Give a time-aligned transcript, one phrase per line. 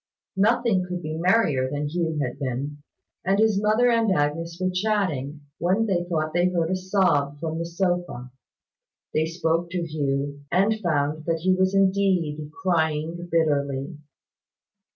[0.37, 2.79] Nothing could be merrier than Hugh had been;
[3.23, 7.59] and his mother and Agnes were chatting, when they thought they heard a sob from
[7.59, 8.31] the sofa.
[9.13, 13.99] They spoke to Hugh, and found that he was indeed crying bitterly.